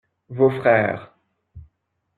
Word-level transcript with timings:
Vos 0.29 0.49
frères. 0.49 1.13